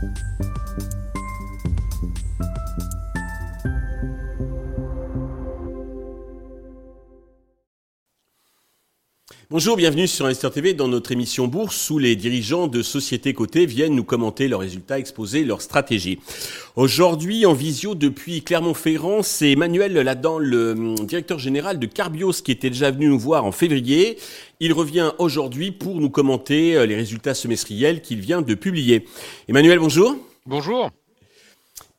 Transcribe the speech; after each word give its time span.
Thank 0.00 0.18
you. 0.40 0.59
Bonjour, 9.52 9.76
bienvenue 9.76 10.06
sur 10.06 10.26
Investor 10.26 10.52
TV 10.52 10.74
dans 10.74 10.86
notre 10.86 11.10
émission 11.10 11.48
Bourse 11.48 11.90
où 11.90 11.98
les 11.98 12.14
dirigeants 12.14 12.68
de 12.68 12.82
sociétés 12.82 13.34
cotées 13.34 13.66
viennent 13.66 13.96
nous 13.96 14.04
commenter 14.04 14.46
leurs 14.46 14.60
résultats, 14.60 14.96
exposer 14.96 15.42
leurs 15.42 15.60
stratégies. 15.60 16.20
Aujourd'hui, 16.76 17.44
en 17.46 17.52
visio 17.52 17.96
depuis 17.96 18.42
Clermont-Ferrand, 18.42 19.24
c'est 19.24 19.50
Emmanuel 19.50 19.92
Ladan, 19.94 20.38
le 20.38 20.70
hum, 20.70 20.94
directeur 21.00 21.40
général 21.40 21.80
de 21.80 21.86
Carbios, 21.86 22.34
qui 22.44 22.52
était 22.52 22.70
déjà 22.70 22.92
venu 22.92 23.08
nous 23.08 23.18
voir 23.18 23.44
en 23.44 23.50
février. 23.50 24.18
Il 24.60 24.72
revient 24.72 25.10
aujourd'hui 25.18 25.72
pour 25.72 25.96
nous 25.96 26.10
commenter 26.10 26.76
euh, 26.76 26.86
les 26.86 26.94
résultats 26.94 27.34
semestriels 27.34 28.02
qu'il 28.02 28.20
vient 28.20 28.42
de 28.42 28.54
publier. 28.54 29.04
Emmanuel, 29.48 29.80
bonjour. 29.80 30.14
Bonjour. 30.46 30.90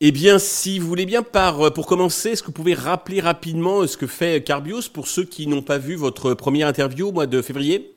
Eh 0.04 0.12
bien, 0.12 0.40
si 0.40 0.80
vous 0.80 0.88
voulez 0.88 1.06
bien, 1.06 1.22
par, 1.22 1.62
euh, 1.62 1.70
pour 1.70 1.86
commencer, 1.86 2.32
est-ce 2.32 2.42
que 2.42 2.48
vous 2.48 2.54
pouvez 2.54 2.74
rappeler 2.74 3.20
rapidement 3.22 3.82
euh, 3.82 3.88
ce 3.88 3.98
que 3.98 4.08
fait 4.08 4.44
Carbios 4.44 4.90
pour 4.92 5.08
ceux 5.08 5.26
qui 5.26 5.46
n'ont 5.46 5.62
pas 5.62 5.78
vu 5.78 5.94
votre 5.94 6.34
première 6.34 6.68
interview 6.68 7.10
au 7.10 7.12
mois 7.12 7.28
de 7.28 7.40
février? 7.40 7.96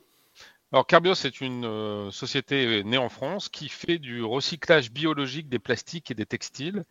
Alors 0.71 0.85
Carbios 0.85 1.15
est 1.25 1.41
une 1.41 1.65
euh, 1.65 2.11
société 2.11 2.83
née 2.83 2.99
en 2.99 3.09
France 3.09 3.49
qui 3.49 3.69
fait 3.69 3.97
du 3.97 4.23
recyclage 4.23 4.91
biologique 4.91 5.49
des 5.49 5.57
plastiques 5.57 6.11
et 6.11 6.13
des 6.13 6.27
textiles, 6.27 6.83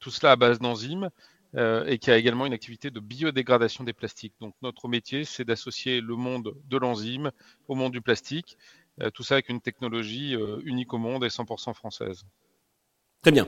tout 0.00 0.10
cela 0.10 0.32
à 0.32 0.36
base 0.36 0.58
d'enzymes, 0.58 1.10
et 1.56 1.98
qui 1.98 2.10
a 2.10 2.16
également 2.16 2.44
une 2.44 2.52
activité 2.52 2.90
de 2.90 2.98
biodégradation 2.98 3.84
des 3.84 3.92
plastiques. 3.92 4.34
Donc 4.40 4.54
notre 4.60 4.88
métier, 4.88 5.24
c'est 5.24 5.44
d'associer 5.44 6.00
le 6.00 6.16
monde 6.16 6.56
de 6.68 6.78
l'enzyme 6.78 7.30
au 7.68 7.76
monde 7.76 7.92
du 7.92 8.00
plastique, 8.00 8.58
tout 9.14 9.22
ça 9.22 9.34
avec 9.34 9.50
une 9.50 9.60
technologie 9.60 10.36
unique 10.64 10.92
au 10.94 10.98
monde 10.98 11.22
et 11.24 11.28
100% 11.28 11.74
française. 11.74 12.24
Très 13.24 13.30
bien. 13.30 13.46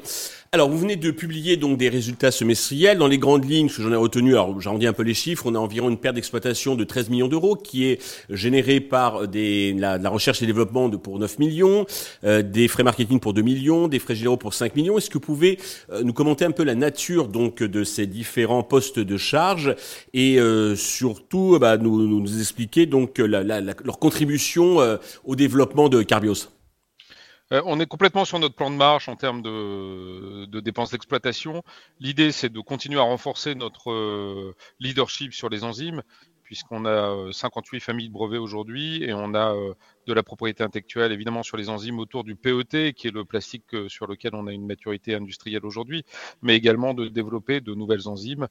Alors, 0.52 0.70
vous 0.70 0.78
venez 0.78 0.95
de 0.95 1.10
publier 1.10 1.56
donc 1.56 1.78
des 1.78 1.88
résultats 1.88 2.30
semestriels. 2.30 2.96
Dans 2.96 3.09
les 3.09 3.18
grandes 3.18 3.45
lignes, 3.45 3.68
ce 3.68 3.79
que 3.79 3.82
j'en 3.82 3.90
ai 3.90 3.96
retenu, 3.96 4.35
alors 4.35 4.60
j'en 4.60 4.80
un 4.80 4.93
peu 4.93 5.02
les 5.02 5.15
chiffres, 5.15 5.46
on 5.46 5.57
a 5.57 5.59
environ 5.59 5.90
une 5.90 5.99
perte 5.99 6.15
d'exploitation 6.15 6.76
de 6.76 6.85
13 6.85 7.10
millions 7.10 7.26
d'euros 7.26 7.57
qui 7.57 7.87
est 7.87 8.01
générée 8.30 8.79
par 8.79 9.26
des, 9.26 9.74
la, 9.76 9.99
recherche 10.09 10.43
et 10.43 10.46
développement 10.46 10.88
pour 10.90 11.18
9 11.18 11.40
millions, 11.40 11.87
euh, 12.23 12.43
des 12.43 12.68
frais 12.68 12.84
marketing 12.84 13.18
pour 13.18 13.34
2 13.34 13.43
millions, 13.43 13.88
des 13.88 13.99
frais 13.99 14.15
généraux 14.15 14.37
pour 14.37 14.54
5 14.54 14.76
millions. 14.76 14.96
Est-ce 14.96 15.10
que 15.10 15.15
vous 15.15 15.18
pouvez 15.18 15.59
euh, 15.90 16.04
nous 16.04 16.12
commenter 16.12 16.45
un 16.45 16.52
peu 16.52 16.62
la 16.62 16.77
nature 16.77 17.27
donc 17.27 17.60
de 17.60 17.82
ces 17.82 18.06
différents 18.06 18.62
postes 18.62 19.01
de 19.01 19.16
charge 19.16 19.74
et 20.12 20.38
euh, 20.38 20.77
surtout 20.77 21.59
bah, 21.59 21.79
nous, 21.79 22.06
nous, 22.06 22.38
expliquer 22.38 22.87
donc 22.87 23.18
leur 23.18 23.99
contribution 23.99 24.79
au 25.24 25.34
développement 25.34 25.88
de 25.88 26.04
Carbios? 26.04 26.54
Euh, 27.55 27.63
on 27.66 27.79
est 27.79 27.87
complètement 27.87 28.24
sur 28.24 28.38
notre 28.38 28.57
plan 28.57 28.71
de 28.71 28.77
marche 28.77 29.09
en 29.09 29.15
termes 29.16 29.41
de, 29.43 30.60
dépenses 30.60 30.91
d'exploitation. 30.91 31.63
L'idée, 32.01 32.33
c'est 32.33 32.52
de 32.52 32.61
continuer 32.61 32.99
à 32.99 33.02
renforcer 33.02 33.55
notre 33.55 33.93
euh, 33.93 34.57
leadership 34.80 35.33
sur 35.33 35.49
les 35.49 35.63
enzymes, 35.63 36.02
puisqu'on 36.43 36.85
a 36.85 37.33
58 37.33 37.77
euh, 37.77 37.80
familles 37.80 38.09
de 38.09 38.13
brevets 38.13 38.38
aujourd'hui 38.38 39.05
et 39.05 39.15
on 39.15 39.35
a 39.35 39.55
de 40.07 40.13
la 40.13 40.23
propriété 40.23 40.63
intellectuelle 40.63 41.13
évidemment 41.13 41.43
sur 41.43 41.57
les 41.57 41.71
enzymes 41.71 41.99
autour 42.01 42.24
du 42.24 42.35
PET, 42.35 42.93
qui 42.93 43.07
est 43.07 43.15
le 43.15 43.24
plastique 43.24 43.65
sur 43.89 44.07
lequel 44.07 44.35
on 44.35 44.46
a 44.46 44.52
une 44.52 44.66
maturité 44.66 45.15
industrielle 45.15 45.65
aujourd'hui, 45.65 46.05
mais 46.43 46.57
également 46.57 46.93
de 46.93 47.09
développer 47.09 47.61
de 47.61 47.74
nouvelles 47.74 48.09
enzymes 48.09 48.49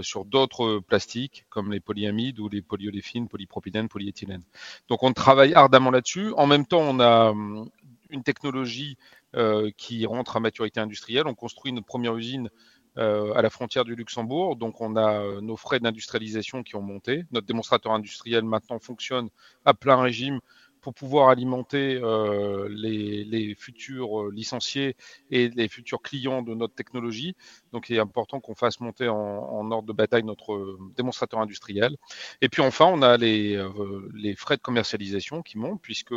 sur 0.00 0.24
d'autres 0.24 0.78
plastiques 0.78 1.44
comme 1.50 1.70
les 1.70 1.80
polyamides 1.80 2.40
ou 2.40 2.48
les 2.48 2.62
polyoléphines, 2.62 3.28
polypropylènes, 3.28 3.88
polyéthylènes. 3.88 4.44
Donc 4.88 5.02
on 5.02 5.12
travaille 5.12 5.52
ardemment 5.52 5.90
là-dessus. 5.90 6.32
En 6.38 6.46
même 6.46 6.64
temps, 6.64 6.80
on 6.80 6.98
a 7.00 7.30
hum, 7.30 7.68
une 8.14 8.22
technologie 8.22 8.96
euh, 9.34 9.70
qui 9.76 10.06
rentre 10.06 10.36
à 10.36 10.40
maturité 10.40 10.80
industrielle. 10.80 11.26
On 11.26 11.34
construit 11.34 11.72
notre 11.72 11.86
première 11.86 12.16
usine 12.16 12.48
euh, 12.96 13.34
à 13.34 13.42
la 13.42 13.50
frontière 13.50 13.84
du 13.84 13.94
Luxembourg. 13.96 14.56
Donc, 14.56 14.80
on 14.80 14.96
a 14.96 15.20
euh, 15.20 15.40
nos 15.40 15.56
frais 15.56 15.80
d'industrialisation 15.80 16.62
qui 16.62 16.76
ont 16.76 16.82
monté. 16.82 17.24
Notre 17.32 17.46
démonstrateur 17.46 17.92
industriel 17.92 18.44
maintenant 18.44 18.78
fonctionne 18.78 19.28
à 19.64 19.74
plein 19.74 20.00
régime 20.00 20.38
pour 20.84 20.92
pouvoir 20.92 21.30
alimenter 21.30 21.98
euh, 22.02 22.68
les, 22.68 23.54
futurs 23.54 24.20
euh, 24.20 24.30
licenciés 24.30 24.96
et 25.30 25.48
les 25.48 25.66
futurs 25.66 26.02
clients 26.02 26.42
de 26.42 26.54
notre 26.54 26.74
technologie. 26.74 27.34
Donc, 27.72 27.88
il 27.88 27.96
est 27.96 28.00
important 28.00 28.38
qu'on 28.38 28.54
fasse 28.54 28.80
monter 28.80 29.08
en, 29.08 29.70
ordre 29.70 29.88
de 29.88 29.94
bataille 29.94 30.24
notre 30.24 30.52
euh, 30.52 30.78
démonstrateur 30.94 31.40
industriel. 31.40 31.96
Et 32.42 32.50
puis 32.50 32.60
enfin, 32.60 32.84
on 32.84 33.00
a 33.00 33.16
les, 33.16 33.66
les 34.12 34.36
frais 34.36 34.58
de 34.58 34.60
commercialisation 34.60 35.40
qui 35.40 35.56
montent, 35.56 35.80
puisque 35.80 36.14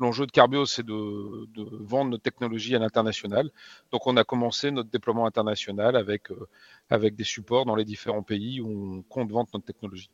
l'enjeu 0.00 0.26
de 0.26 0.32
Carbio, 0.32 0.66
c'est 0.66 0.84
de, 0.84 1.46
de, 1.54 1.64
vendre 1.84 2.10
notre 2.10 2.24
technologie 2.24 2.74
à 2.74 2.80
l'international. 2.80 3.52
Donc, 3.92 4.08
on 4.08 4.16
a 4.16 4.24
commencé 4.24 4.72
notre 4.72 4.90
déploiement 4.90 5.26
international 5.26 5.94
avec, 5.94 6.24
avec 6.90 7.14
des 7.14 7.24
supports 7.24 7.66
dans 7.66 7.76
les 7.76 7.84
différents 7.84 8.24
pays 8.24 8.60
où 8.60 8.96
on 8.96 9.02
compte 9.02 9.30
vendre 9.30 9.50
notre 9.54 9.66
technologie. 9.66 10.10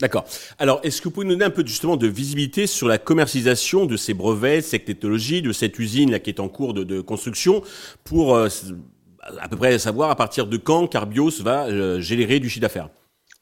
D'accord. 0.00 0.24
Alors, 0.58 0.80
est-ce 0.82 1.00
que 1.00 1.04
vous 1.04 1.12
pouvez 1.12 1.26
nous 1.26 1.32
donner 1.32 1.44
un 1.44 1.50
peu 1.50 1.64
justement 1.66 1.96
de 1.96 2.06
visibilité 2.06 2.66
sur 2.66 2.88
la 2.88 2.98
commercialisation 2.98 3.86
de 3.86 3.96
ces 3.96 4.14
brevets, 4.14 4.62
cette 4.62 4.84
technologie, 4.84 5.42
de 5.42 5.52
cette 5.52 5.78
usine 5.78 6.10
là 6.10 6.18
qui 6.18 6.30
est 6.30 6.40
en 6.40 6.48
cours 6.48 6.74
de, 6.74 7.00
construction, 7.00 7.62
pour 8.02 8.34
euh, 8.34 8.48
à 9.40 9.48
peu 9.48 9.56
près 9.56 9.78
savoir 9.78 10.10
à 10.10 10.16
partir 10.16 10.46
de 10.46 10.56
quand 10.56 10.88
Carbios 10.88 11.42
va 11.42 11.66
euh, 11.66 12.00
générer 12.00 12.40
du 12.40 12.48
chiffre 12.48 12.62
d'affaires? 12.62 12.88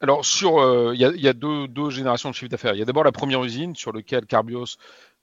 Alors, 0.01 0.25
sur, 0.25 0.57
euh, 0.57 0.93
il 0.95 0.99
y, 0.99 1.27
a, 1.27 1.33
deux, 1.33 1.67
deux, 1.67 1.91
générations 1.91 2.31
de 2.31 2.35
chiffre 2.35 2.49
d'affaires. 2.49 2.73
Il 2.73 2.79
y 2.79 2.81
a 2.81 2.85
d'abord 2.85 3.03
la 3.03 3.11
première 3.11 3.43
usine 3.43 3.75
sur 3.75 3.93
laquelle 3.93 4.25
Carbios 4.25 4.77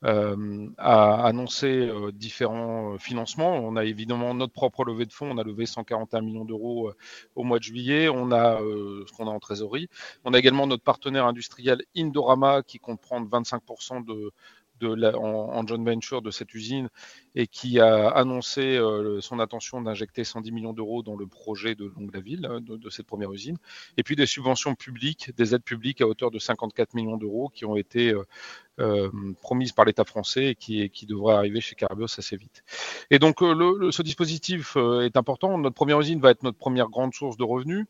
euh, 0.05 0.69
a 0.79 1.25
annoncé 1.27 1.67
euh, 1.67 2.13
différents 2.13 2.95
euh, 2.95 2.99
financements. 2.99 3.57
On 3.57 3.75
a 3.75 3.85
évidemment 3.85 4.33
notre 4.35 4.53
propre 4.53 4.85
levée 4.85 5.07
de 5.07 5.13
fonds. 5.13 5.33
On 5.33 5.39
a 5.39 5.43
levé 5.43 5.67
141 5.67 6.21
millions 6.21 6.45
d'euros 6.45 6.93
au 7.35 7.43
mois 7.43 7.59
de 7.59 7.65
juillet. 7.65 8.09
On 8.09 8.31
a 8.31 8.59
ce 8.59 9.13
qu'on 9.17 9.27
a 9.27 9.31
en 9.31 9.41
trésorerie. 9.41 9.89
On 10.25 10.35
a 10.35 10.39
également 10.39 10.69
notre 10.69 10.85
partenaire 10.85 11.27
industriel 11.27 11.83
Indorama 11.97 12.63
qui 12.63 12.79
compte 12.79 13.01
prendre 13.01 13.29
25% 13.29 14.05
de, 14.05 14.33
de 14.81 14.93
la, 14.93 15.17
en, 15.17 15.67
joint 15.67 15.83
venture 15.83 16.23
de 16.23 16.31
cette 16.31 16.55
usine 16.55 16.89
et 17.35 17.47
qui 17.47 17.81
a 17.81 18.09
annoncé 18.09 18.77
euh, 18.77 19.21
son 19.21 19.39
intention 19.41 19.81
d'injecter 19.81 20.25
110 20.25 20.53
millions 20.53 20.73
d'euros 20.73 21.03
dans 21.03 21.17
le 21.17 21.27
projet 21.27 21.75
de 21.75 21.93
Longue-la-Ville, 21.97 22.47
hein, 22.47 22.61
de, 22.61 22.77
de, 22.77 22.91
cette 22.91 23.07
première 23.07 23.33
usine. 23.33 23.59
Et 23.97 24.03
puis 24.03 24.17
des 24.17 24.27
subventions 24.27 24.75
publiques, 24.75 25.33
des 25.37 25.55
aides 25.55 25.65
publiques 25.65 26.01
à 26.01 26.07
hauteur 26.07 26.31
de 26.31 26.39
54 26.39 26.95
millions 26.95 27.17
d'euros 27.17 27.51
qui 27.55 27.65
ont 27.65 27.77
été 27.77 28.13
euh, 28.13 28.25
euh, 28.81 29.11
promises 29.43 29.73
par 29.73 29.85
l'État 29.87 30.05
français 30.05 30.51
et 30.51 30.55
qui, 30.55 30.89
qui 30.91 31.05
devraient 31.05 31.35
arriver 31.35 31.61
chez 31.61 31.75
Carbios 31.75 32.05
assez 32.17 32.37
vite. 32.37 32.63
Et 33.11 33.19
donc 33.19 33.43
euh, 33.43 33.53
le, 33.53 33.91
ce 33.91 34.03
dispositif 34.03 34.77
euh, 34.77 35.01
est 35.01 35.17
important. 35.17 35.59
Notre 35.59 35.75
première 35.75 35.99
usine 35.99 36.21
va 36.21 36.31
être 36.31 36.45
notre 36.45 36.59
première 36.59 36.89
grande 36.89 37.13
source 37.13 37.37
de 37.37 37.43
revenus. 37.43 37.87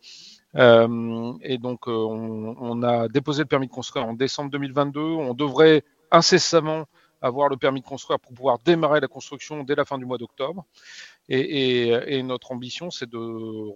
Et 0.55 1.59
donc, 1.59 1.87
on, 1.87 2.57
on, 2.59 2.83
a 2.83 3.07
déposé 3.09 3.43
le 3.43 3.49
permis 3.49 3.67
de 3.67 3.73
construire 3.73 4.07
en 4.07 4.15
décembre 4.15 4.51
2022. 4.51 5.01
On 5.01 5.35
devrait 5.35 5.85
incessamment 6.11 6.87
avoir 7.21 7.49
le 7.49 7.57
permis 7.57 7.81
de 7.81 7.87
construire 7.87 8.21
pour 8.21 8.33
pouvoir 8.33 8.59
démarrer 8.61 9.01
la 9.01 9.09
construction 9.09 9.65
dès 9.65 9.75
la 9.75 9.85
fin 9.85 9.99
du 9.99 10.05
mois 10.05 10.19
d'octobre. 10.19 10.65
Et, 11.29 12.23
notre 12.23 12.53
ambition, 12.53 12.91
c'est 12.91 13.09
de 13.09 13.19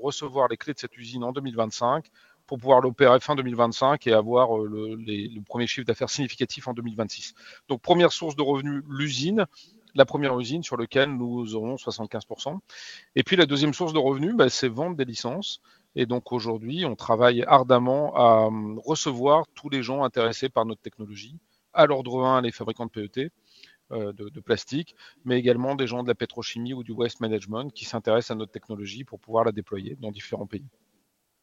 recevoir 0.02 0.48
les 0.48 0.56
clés 0.56 0.74
de 0.74 0.78
cette 0.78 0.96
usine 0.96 1.24
en 1.24 1.32
2025 1.32 2.06
pour 2.46 2.58
pouvoir 2.58 2.80
l'opérer 2.80 3.20
fin 3.20 3.34
2025 3.34 4.06
et 4.06 4.12
avoir 4.12 4.58
euh, 4.58 4.68
le, 4.68 4.96
les, 4.96 5.28
le 5.28 5.40
premier 5.42 5.66
chiffre 5.66 5.86
d'affaires 5.86 6.10
significatif 6.10 6.66
en 6.68 6.74
2026. 6.74 7.34
Donc 7.68 7.80
première 7.80 8.12
source 8.12 8.36
de 8.36 8.42
revenus, 8.42 8.82
l'usine 8.88 9.46
la 9.94 10.04
première 10.04 10.38
usine 10.38 10.62
sur 10.62 10.76
laquelle 10.76 11.14
nous 11.14 11.54
aurons 11.54 11.76
75%. 11.76 12.58
Et 13.14 13.22
puis 13.22 13.36
la 13.36 13.46
deuxième 13.46 13.74
source 13.74 13.92
de 13.92 13.98
revenus, 13.98 14.34
bah, 14.34 14.48
c'est 14.48 14.68
vendre 14.68 14.96
des 14.96 15.04
licences. 15.04 15.60
Et 15.94 16.06
donc 16.06 16.32
aujourd'hui, 16.32 16.84
on 16.86 16.96
travaille 16.96 17.42
ardemment 17.46 18.14
à 18.16 18.46
hum, 18.46 18.80
recevoir 18.84 19.44
tous 19.54 19.68
les 19.68 19.82
gens 19.82 20.02
intéressés 20.02 20.48
par 20.48 20.64
notre 20.64 20.80
technologie 20.80 21.38
à 21.72 21.86
l'ordre 21.86 22.24
1 22.24 22.42
les 22.42 22.52
fabricants 22.52 22.86
de 22.86 22.90
PET, 22.90 23.30
euh, 23.92 24.12
de, 24.12 24.28
de, 24.28 24.40
plastique, 24.40 24.94
mais 25.24 25.38
également 25.38 25.74
des 25.74 25.86
gens 25.86 26.02
de 26.02 26.08
la 26.08 26.14
pétrochimie 26.14 26.74
ou 26.74 26.82
du 26.82 26.92
waste 26.92 27.20
management 27.20 27.70
qui 27.70 27.84
s'intéressent 27.84 28.32
à 28.32 28.38
notre 28.38 28.52
technologie 28.52 29.04
pour 29.04 29.20
pouvoir 29.20 29.44
la 29.44 29.52
déployer 29.52 29.96
dans 30.00 30.10
différents 30.10 30.46
pays. 30.46 30.66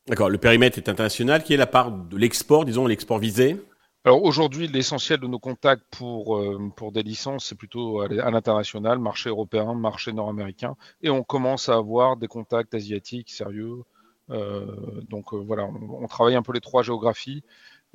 D'accord, 0.08 0.30
le 0.30 0.40
périmètre 0.40 0.78
est 0.78 0.90
international. 0.90 1.44
Qui 1.44 1.54
est 1.54 1.58
la 1.58 1.68
part 1.68 1.92
de 1.92 2.18
l'export, 2.18 2.66
disons 2.66 2.88
l'export 2.88 3.20
visé? 3.20 3.58
Alors 4.06 4.24
aujourd'hui, 4.24 4.68
l'essentiel 4.68 5.20
de 5.20 5.28
nos 5.28 5.40
contacts 5.40 5.84
pour, 5.92 6.38
euh, 6.38 6.72
pour 6.75 6.92
des 6.92 7.04
licences, 7.04 7.46
c'est 7.46 7.56
plutôt 7.56 8.02
à 8.02 8.32
l'international, 8.32 8.98
marché 8.98 9.30
européen, 9.30 9.74
marché 9.75 10.14
nord-américain, 10.14 10.75
et 11.02 11.10
on 11.10 11.22
commence 11.22 11.70
à 11.70 11.75
avoir 11.75 12.16
des 12.16 12.28
contacts 12.28 12.74
asiatiques 12.74 13.30
sérieux. 13.30 13.84
Euh, 14.32 14.66
donc 15.10 15.34
euh, 15.34 15.38
voilà, 15.38 15.66
on, 15.66 16.04
on, 16.04 16.08
travaille 16.08 16.36
un 16.36 16.42
peu 16.42 16.54
les 16.54 16.62
trois 16.62 16.82
géographies. 16.82 17.44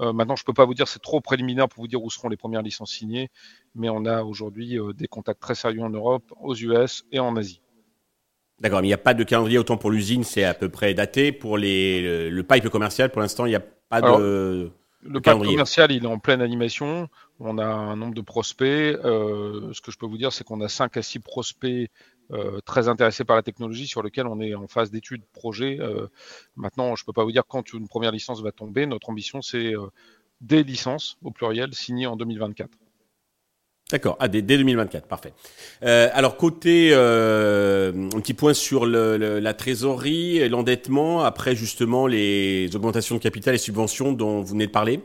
Euh, 0.01 0.13
maintenant, 0.13 0.37
je 0.37 0.43
ne 0.43 0.47
peux 0.47 0.53
pas 0.53 0.65
vous 0.65 0.75
dire, 0.75 0.89
c'est 0.89 1.03
trop 1.03 1.21
préliminaire 1.21 1.69
pour 1.69 1.83
vous 1.83 1.89
dire 1.89 2.03
où 2.03 2.11
seront 2.11 2.29
les 2.29 2.37
premières 2.37 2.63
licences 2.63 2.93
signées, 2.93 3.31
mais 3.75 3.89
on 3.89 4.05
a 4.05 4.23
aujourd'hui 4.23 4.79
euh, 4.79 4.93
des 4.93 5.07
contacts 5.07 5.41
très 5.41 5.55
sérieux 5.55 5.83
en 5.83 5.91
Europe, 5.91 6.33
aux 6.41 6.55
US 6.55 7.05
et 7.13 7.21
en 7.21 7.37
Asie. 7.37 7.61
D'accord, 8.61 8.81
mais 8.81 8.87
il 8.87 8.91
n'y 8.91 8.95
a 8.95 8.99
pas 8.99 9.15
de 9.15 9.25
calendrier 9.25 9.59
autant 9.59 9.77
pour 9.77 9.91
l'usine, 9.91 10.25
c'est 10.25 10.45
à 10.45 10.55
peu 10.55 10.69
près 10.69 10.95
daté. 10.95 11.33
Pour 11.33 11.59
les, 11.59 12.03
le, 12.03 12.31
le 12.31 12.43
pipe 12.43 12.69
commercial, 12.69 13.11
pour 13.11 13.21
l'instant, 13.21 13.47
il 13.47 13.51
n'y 13.51 13.57
a 13.57 13.61
pas 13.61 13.97
Alors, 13.97 14.19
de. 14.19 14.71
Le 15.03 15.21
pipe 15.21 15.35
commercial, 15.35 15.93
il 15.93 16.05
est 16.05 16.09
en 16.09 16.19
pleine 16.19 16.41
animation. 16.41 17.09
On 17.39 17.59
a 17.59 17.67
un 17.67 17.97
nombre 17.97 18.15
de 18.15 18.23
prospects. 18.23 18.67
Euh, 18.67 19.73
ce 19.73 19.81
que 19.83 19.91
je 19.91 19.99
peux 19.99 20.07
vous 20.07 20.17
dire, 20.17 20.33
c'est 20.33 20.45
qu'on 20.45 20.61
a 20.63 20.69
5 20.69 20.97
à 20.97 21.03
6 21.03 21.19
prospects 21.19 21.91
très 22.65 22.89
intéressés 22.89 23.25
par 23.25 23.37
la 23.37 23.43
technologie 23.43 23.87
sur 23.87 24.03
lequel 24.03 24.27
on 24.27 24.41
est 24.41 24.55
en 24.55 24.67
phase 24.67 24.91
d'étude 24.91 25.23
projet. 25.33 25.79
maintenant, 26.57 26.97
je 26.97 27.03
ne 27.03 27.07
peux 27.07 27.13
pas 27.13 27.25
vous 27.25 27.33
dire 27.33 27.45
quand 27.47 27.73
une 27.73 27.89
première 27.89 28.13
licence 28.13 28.43
va 28.43 28.53
tomber. 28.53 28.87
Notre 28.87 29.11
ambition, 29.11 29.43
c'est 29.43 29.75
des 30.41 30.63
licences 30.63 31.17
au 31.23 31.31
pluriel 31.31 31.75
signées 31.75 32.07
en 32.07 32.17
2024. 32.17 32.71
D'accord, 33.91 34.17
ah, 34.19 34.29
dès, 34.29 34.41
2024, 34.41 35.07
parfait. 35.07 35.35
Euh, 35.83 36.09
alors 36.15 36.39
côté, 36.39 36.91
euh, 36.93 37.93
un 38.15 38.21
petit 38.21 38.33
point 38.33 38.55
sur 38.55 38.87
le, 38.87 39.39
la 39.39 39.55
trésorerie, 39.55 40.49
l'endettement, 40.49 41.23
après 41.23 41.55
justement 41.55 42.07
les 42.07 42.75
augmentations 42.75 43.15
de 43.15 43.21
capital 43.21 43.55
et 43.55 43.59
subventions 43.59 44.13
dont 44.13 44.41
vous 44.41 44.53
venez 44.53 44.67
de 44.67 44.73
parler? 44.73 45.01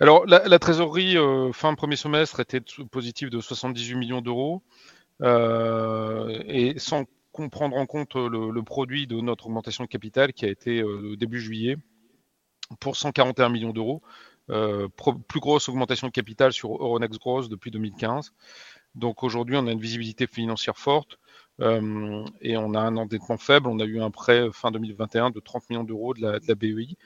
Alors 0.00 0.24
la, 0.26 0.48
la 0.48 0.58
trésorerie 0.58 1.18
euh, 1.18 1.52
fin 1.52 1.74
premier 1.74 1.96
semestre 1.96 2.40
était 2.40 2.62
positive 2.90 3.28
de 3.28 3.40
78 3.40 3.94
millions 3.96 4.22
d'euros 4.22 4.62
euh, 4.62 4.93
et 5.22 6.74
sans 6.78 7.04
prendre 7.50 7.76
en 7.76 7.86
compte 7.86 8.14
le, 8.14 8.50
le, 8.50 8.62
produit 8.62 9.06
de 9.06 9.16
notre 9.20 9.46
augmentation 9.46 9.84
de 9.84 9.88
capital 9.88 10.32
qui 10.32 10.44
a 10.44 10.48
été 10.48 10.80
euh, 10.80 11.16
début 11.16 11.40
juillet 11.40 11.76
pour 12.80 12.96
141 12.96 13.48
millions 13.48 13.72
d'euros. 13.72 14.02
Euh, 14.50 14.88
plus 15.26 15.40
grosse 15.40 15.70
augmentation 15.70 16.08
de 16.08 16.12
capital 16.12 16.52
sur 16.52 16.70
Euronext 16.70 17.18
Growth 17.18 17.48
depuis 17.48 17.70
2015. 17.70 18.32
Donc 18.94 19.22
aujourd'hui, 19.22 19.56
on 19.56 19.66
a 19.66 19.72
une 19.72 19.80
visibilité 19.80 20.26
financière 20.26 20.76
forte 20.76 21.18
euh, 21.60 22.24
et 22.42 22.56
on 22.56 22.74
a 22.74 22.80
un 22.80 22.96
endettement 22.96 23.38
faible. 23.38 23.68
On 23.68 23.80
a 23.80 23.84
eu 23.84 24.00
un 24.00 24.10
prêt 24.10 24.48
fin 24.52 24.70
2021 24.70 25.30
de 25.30 25.40
30 25.40 25.70
millions 25.70 25.84
d'euros 25.84 26.14
de 26.14 26.20
de 26.20 26.46
la 26.46 26.54
BEI. 26.54 26.96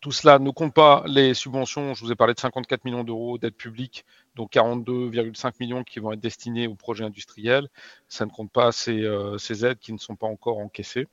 Tout 0.00 0.12
cela 0.12 0.38
ne 0.38 0.50
compte 0.50 0.74
pas 0.74 1.02
les 1.06 1.34
subventions. 1.34 1.94
Je 1.94 2.04
vous 2.04 2.12
ai 2.12 2.14
parlé 2.14 2.34
de 2.34 2.40
54 2.40 2.84
millions 2.84 3.04
d'euros 3.04 3.38
d'aide 3.38 3.54
publique, 3.54 4.04
dont 4.36 4.46
42,5 4.46 5.54
millions 5.60 5.84
qui 5.84 5.98
vont 5.98 6.12
être 6.12 6.20
destinés 6.20 6.66
aux 6.66 6.74
projets 6.74 7.04
industriels. 7.04 7.68
Ça 8.08 8.26
ne 8.26 8.30
compte 8.30 8.52
pas 8.52 8.72
ces, 8.72 9.02
euh, 9.02 9.36
aides 9.36 9.78
qui 9.78 9.92
ne 9.92 9.98
sont 9.98 10.16
pas 10.16 10.26
encore 10.26 10.58
encaissées 10.58 11.06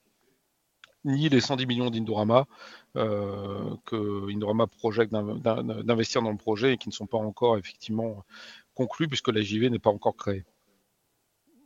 ni 1.06 1.30
les 1.30 1.40
110 1.40 1.68
millions 1.68 1.92
d'Indorama 1.92 2.48
euh, 2.96 3.76
que 3.86 4.32
Indorama 4.34 4.68
projette 4.68 5.12
d'investir 5.12 6.24
dans 6.24 6.32
le 6.32 6.38
projet 6.38 6.74
et 6.74 6.78
qui 6.78 6.90
ne 6.90 6.94
sont 6.94 7.06
pas 7.06 7.20
encore 7.20 7.58
effectivement 7.58 8.26
conclus 8.74 9.08
puisque 9.08 9.30
la 9.30 9.42
JV 9.42 9.70
n'est 9.70 9.80
pas 9.80 9.92
encore 9.92 10.16
créée. 10.16 10.46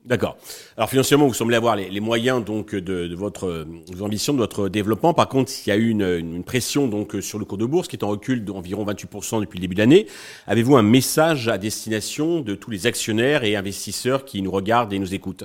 D'accord. 0.06 0.38
Alors 0.78 0.90
financièrement, 0.90 1.28
vous 1.28 1.34
semblez 1.34 1.58
avoir 1.58 1.76
les, 1.76 2.00
moyens 2.00 2.44
donc 2.44 2.74
de, 2.74 3.14
votre 3.16 3.68
ambition, 4.00 4.34
de 4.34 4.40
votre 4.40 4.70
développement. 4.70 5.14
Par 5.14 5.28
contre, 5.28 5.52
il 5.66 5.70
y 5.70 5.72
a 5.72 5.76
eu 5.76 5.90
une, 5.90 6.44
pression 6.44 6.88
donc 6.88 7.18
sur 7.22 7.38
le 7.38 7.46
cours 7.46 7.58
de 7.58 7.66
bourse 7.66 7.88
qui 7.88 7.98
est 7.98 8.04
en 8.04 8.08
recul 8.08 8.46
d'environ 8.46 8.86
28% 8.86 9.42
depuis 9.42 9.58
le 9.58 9.62
début 9.62 9.76
de 9.76 9.82
l'année. 9.82 10.08
Avez-vous 10.48 10.78
un 10.78 10.84
message 10.84 11.50
à 11.50 11.58
destination 11.58 12.40
de 12.40 12.56
tous 12.56 12.72
les 12.72 12.88
actionnaires 12.88 13.44
et 13.44 13.58
investisseurs 13.58 14.24
qui 14.24 14.42
nous 14.42 14.52
regardent 14.52 14.94
et 14.94 15.00
nous 15.00 15.14
écoutent? 15.14 15.44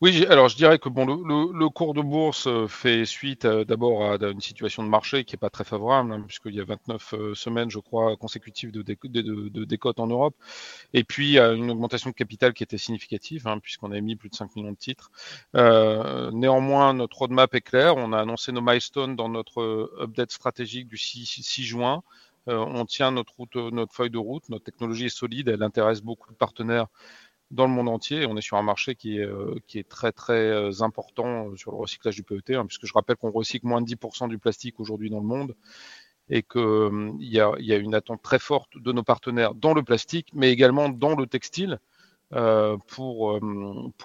Oui, 0.00 0.24
alors 0.26 0.48
je 0.48 0.54
dirais 0.54 0.78
que 0.78 0.88
bon, 0.88 1.04
le, 1.06 1.68
cours 1.70 1.92
de 1.92 2.02
bourse 2.02 2.46
euh, 2.46 2.68
fait 2.68 3.04
suite 3.04 3.46
euh, 3.46 3.64
d'abord 3.64 4.12
à, 4.12 4.16
une 4.30 4.40
situation 4.40 4.84
de 4.84 4.88
marché 4.88 5.24
qui 5.24 5.34
n'est 5.34 5.38
pas 5.40 5.50
très 5.50 5.64
favorable, 5.64 6.12
hein, 6.12 6.22
puisqu'il 6.24 6.54
y 6.54 6.60
a 6.60 6.64
29 6.64 7.14
euh, 7.14 7.34
semaines, 7.34 7.68
je 7.68 7.80
crois, 7.80 8.16
consécutives 8.16 8.70
de, 8.70 8.82
de, 8.82 9.64
décotes 9.64 9.98
en 9.98 10.06
Europe, 10.06 10.36
et 10.94 11.02
puis 11.02 11.40
à 11.40 11.50
une 11.52 11.68
augmentation 11.72 12.10
de 12.10 12.14
capital 12.14 12.52
qui 12.54 12.62
était 12.62 12.78
significative, 12.78 13.48
hein, 13.48 13.58
puisqu'on 13.58 13.90
a 13.90 14.00
mis 14.00 14.14
plus 14.14 14.28
de 14.28 14.36
5 14.36 14.54
millions 14.54 14.70
de 14.70 14.76
titres. 14.76 15.10
néanmoins, 16.32 16.94
notre 16.94 17.18
roadmap 17.18 17.52
est 17.56 17.60
clair, 17.60 17.96
on 17.96 18.12
a 18.12 18.20
annoncé 18.20 18.52
nos 18.52 18.62
milestones 18.62 19.16
dans 19.16 19.28
notre 19.28 19.90
update 20.00 20.30
stratégique 20.30 20.86
du 20.86 20.96
6, 20.96 21.26
6 21.26 21.64
juin. 21.64 22.02
on 22.46 22.84
tient 22.86 23.10
notre, 23.10 23.34
route, 23.36 23.56
notre 23.56 23.92
feuille 23.92 24.10
de 24.10 24.18
route, 24.18 24.48
notre 24.48 24.64
technologie 24.64 25.06
est 25.06 25.08
solide, 25.08 25.48
elle 25.48 25.64
intéresse 25.64 26.02
beaucoup 26.02 26.30
de 26.30 26.36
partenaires 26.36 26.86
dans 27.50 27.66
le 27.66 27.72
monde 27.72 27.88
entier. 27.88 28.26
On 28.26 28.36
est 28.36 28.42
sur 28.42 28.56
un 28.56 28.62
marché 28.62 28.94
qui 28.94 29.18
est, 29.18 29.24
euh, 29.24 29.54
très 29.88 30.12
très 30.12 30.34
euh, 30.34 30.82
important 30.82 31.48
euh, 31.48 31.56
sur 31.56 31.72
le 31.72 31.78
recyclage 31.78 32.16
du 32.16 32.22
PET, 32.22 32.54
hein, 32.54 32.66
puisque 32.66 32.86
je 32.86 32.92
rappelle 32.92 33.16
qu'on 33.16 33.30
recycle 33.30 33.66
moins 33.66 33.80
de 33.80 33.86
10% 33.86 34.28
du 34.28 34.38
plastique 34.38 34.80
aujourd'hui 34.80 35.10
dans 35.10 35.20
le 35.20 35.26
monde 35.26 35.54
et 36.30 36.42
qu'il 36.42 37.16
y, 37.20 37.40
a, 37.40 37.52
y 37.58 37.72
a 37.72 37.76
une 37.76 37.94
attente 37.94 38.22
très 38.22 38.38
forte 38.38 38.76
de 38.76 38.92
nos 38.92 39.02
partenaires 39.02 39.54
dans 39.54 39.72
le 39.72 39.82
plastique, 39.82 40.28
mais 40.34 40.50
également 40.50 40.90
dans 40.90 41.16
le 41.16 41.26
textile 41.26 41.78
euh, 42.34 42.76
pour, 42.86 43.40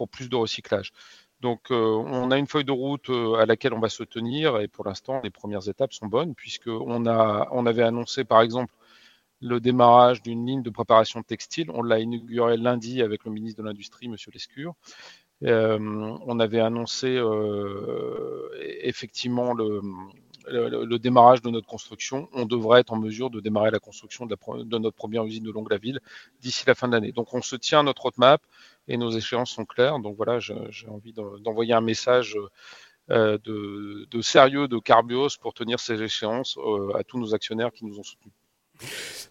plus 0.10 0.30
de 0.30 0.36
recyclage. 0.38 0.94
Donc 1.42 1.72
on 1.72 2.32
a 2.32 2.38
une 2.38 2.48
feuille 2.48 2.64
de 2.64 2.72
route 2.72 3.10
à 3.38 3.46
laquelle 3.46 3.74
on 3.74 3.82
va 3.82 3.90
se 3.90 4.04
tenir 4.04 4.62
et 4.62 4.70
pour 4.70 4.86
l'instant 4.86 5.20
les 5.22 5.30
premières 5.30 5.68
étapes 5.68 5.92
sont 5.92 6.06
bonnes 6.06 6.34
puisqu'on 6.36 7.06
on 7.06 7.66
avait 7.66 7.84
annoncé 7.84 8.24
par 8.24 8.42
exemple 8.42 8.74
le 9.44 9.60
démarrage 9.60 10.22
d'une 10.22 10.46
ligne 10.46 10.64
de 10.64 10.70
préparation 10.70 11.22
textile. 11.22 11.70
On 11.74 11.84
l'a 11.84 12.00
inauguré 12.00 12.56
lundi 12.56 13.02
avec 13.02 13.26
le 13.26 13.32
ministre 13.32 13.62
de 13.62 13.68
l'Industrie, 13.68 14.06
M. 14.08 14.16
Lescure. 14.34 14.74
Euh, 15.44 15.78
on 16.26 16.40
avait 16.40 16.62
annoncé 16.62 17.18
euh, 17.18 18.50
effectivement 18.82 19.54
le, 19.54 19.82
démarrage 20.98 21.42
de 21.42 21.50
notre 21.50 21.68
construction. 21.68 22.30
On 22.32 22.46
devrait 22.46 22.80
être 22.80 22.94
en 22.94 22.98
mesure 22.98 23.30
de 23.30 23.42
démarrer 23.42 23.70
la 23.70 23.80
construction 23.80 24.26
de, 24.26 24.38
notre 24.78 24.96
première 24.96 25.26
usine 25.26 25.44
de 25.44 25.52
Longue-la-Ville 25.52 26.00
d'ici 26.40 26.64
la 26.66 26.76
fin 26.76 26.88
de 26.88 26.94
l'année. 26.94 27.12
Donc 27.12 27.34
on 27.34 27.42
se 27.42 27.58
tient 27.58 27.82
à 27.82 27.84
notre 27.84 28.04
roadmap 28.04 28.42
et 28.88 28.96
nos 28.96 29.12
échéances 29.12 29.52
sont 29.52 29.66
claires. 29.66 30.00
Donc 30.00 30.16
voilà, 30.16 30.40
j'ai 30.40 30.88
envie 30.88 31.14
d'envoyer 31.14 31.74
un 31.74 31.82
message 31.82 32.38
euh, 33.12 33.38
de, 33.44 34.22
sérieux 34.22 34.70
de 34.70 34.80
Carbios 34.80 35.38
pour 35.42 35.54
tenir 35.54 35.82
ces 35.82 36.02
échéances 36.02 36.58
à 36.96 37.04
tous 37.04 37.20
nos 37.20 37.36
actionnaires 37.36 37.74
qui 37.74 37.84
nous 37.84 38.00
ont 38.00 38.04
soutenus. 38.04 38.34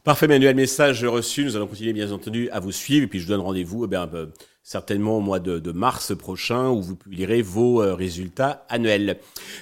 Parfait, 0.04 0.26
Manuel. 0.26 0.56
Message 0.56 1.04
reçu. 1.04 1.44
Nous 1.44 1.54
allons 1.54 1.68
continuer, 1.68 1.92
bien 1.92 2.10
entendu, 2.10 2.48
à 2.50 2.58
vous 2.58 2.72
suivre. 2.72 3.04
Et 3.04 3.06
puis, 3.06 3.20
je 3.20 3.24
vous 3.26 3.30
donne 3.30 3.40
rendez-vous 3.40 3.86
eh 3.86 3.94
euh, 3.94 4.26
certainement 4.64 5.18
au 5.18 5.20
mois 5.20 5.38
de, 5.38 5.70
mars 5.70 6.16
prochain 6.16 6.70
où 6.70 6.82
vous 6.82 6.96
publierez 6.96 7.40
vos 7.40 7.82
euh, 7.82 7.94
résultats 7.94 8.66
annuels. 8.68 9.18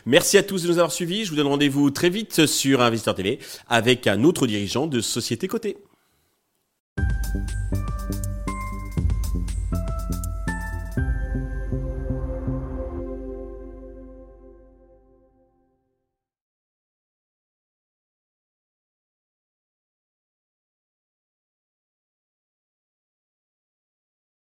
Merci 0.07 0.39
à 0.39 0.43
tous 0.43 0.63
de 0.63 0.69
nous 0.69 0.79
avoir 0.79 0.93
suivis. 0.93 1.25
Je 1.27 1.31
vous 1.31 1.37
donne 1.37 1.47
rendez-vous 1.47 1.91
très 1.91 2.09
vite 2.09 2.47
sur 2.47 2.81
Investor 2.81 3.15
TV 3.15 3.39
avec 3.69 4.07
un 4.07 4.25
autre 4.25 4.47
dirigeant 4.47 4.87
de 4.87 5.01
Société 5.01 5.47
Côté. 5.47 5.77